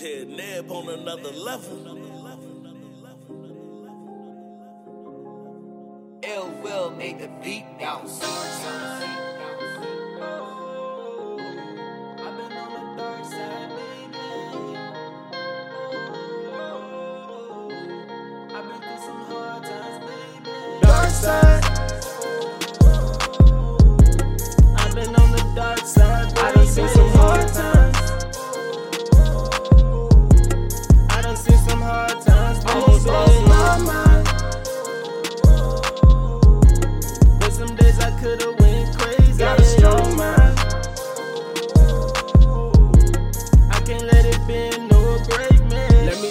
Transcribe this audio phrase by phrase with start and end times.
[0.00, 1.98] Yeah, Neb on another level.
[6.22, 8.22] Ill will make the beat bounce.
[8.22, 8.38] I've
[12.36, 13.02] been on the
[20.86, 21.67] dark side,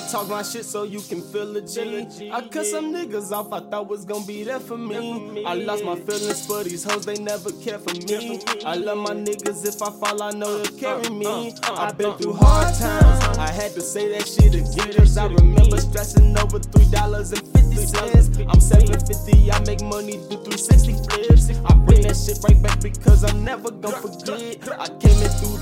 [0.08, 2.32] talk my shit so you can feel the G.
[2.32, 5.44] I cut some niggas off I thought was gonna be there for me.
[5.46, 8.40] I lost my feelings for these hoes, they never care for me.
[8.66, 11.54] I love my niggas, if I fall, I know they'll carry me.
[11.64, 14.94] I've been through hard times, I had to say that shit again.
[14.98, 18.38] Cause I remember stressing over three dollars and fifty cents.
[18.48, 21.50] I'm 750, I make money do 360 flips.
[21.66, 24.64] I bring that shit right back because I'm never gonna forget.
[24.80, 25.57] I came in through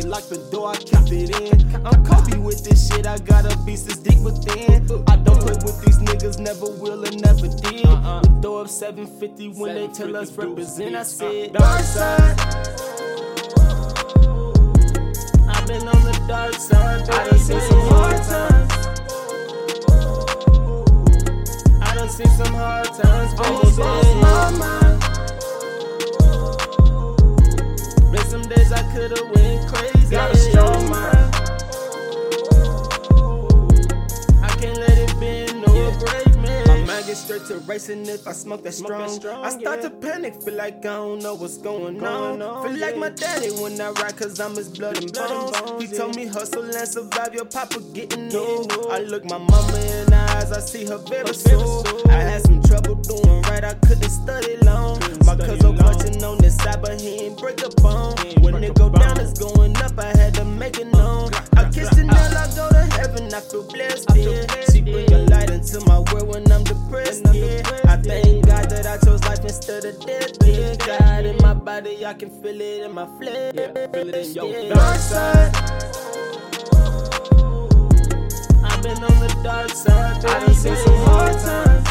[0.00, 1.86] they locked the door, I kept it in.
[1.86, 4.86] I'm Kobe with this shit, I got a beast that's deep within.
[5.08, 7.86] I don't play with these niggas, never will and never did.
[7.86, 8.22] Uh-uh.
[8.22, 10.94] We throw up 750 when they tell us represent.
[10.94, 11.80] I said, dark
[37.48, 39.02] to racing if I smoke that strong.
[39.42, 42.38] I start to panic, feel like I don't know what's going on.
[42.38, 45.82] Feel like my daddy when I ride, cause I'm his blood and bones.
[45.82, 48.72] He told me hustle and survive, your papa getting old.
[48.90, 51.86] I look my mama in the eyes, I see her very soul.
[52.08, 55.00] I had some trouble doing right, I couldn't study long.
[55.24, 58.14] My cousin clutching on this side, but he ain't break a bone.
[58.42, 61.30] When it go down, it's going up, I had to make it known.
[61.56, 64.46] I kiss Chanel, I go to heaven, I feel blessed, yeah.
[64.70, 67.07] She bring a light into my world when I'm depressed,
[69.48, 73.54] to The dead, Being God in my body, I can feel it in my flesh.
[73.54, 75.56] Yeah, feel it in your dark side.
[78.62, 80.22] I've been on the dark side.
[80.26, 81.88] I done seen some hard times.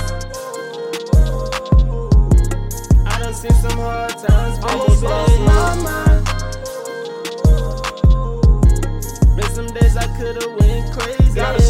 [3.07, 4.73] I done seen some hard times, baby.
[4.73, 6.25] Almost lost my mind.
[9.35, 11.66] Been some days I could've went crazy.